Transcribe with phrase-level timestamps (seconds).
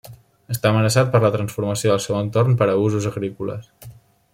[0.53, 3.73] Està amenaçat per la transformació del seu entorn per a usos agrícoles.